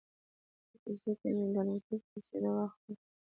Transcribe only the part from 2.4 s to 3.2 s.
وخت ورکړ.